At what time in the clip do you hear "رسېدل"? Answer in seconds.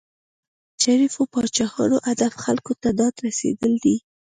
3.25-3.73